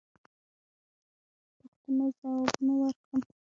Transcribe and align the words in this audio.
پوښتنو 1.73 2.05
جوابونه 2.19 2.73
ورکړم. 2.79 3.19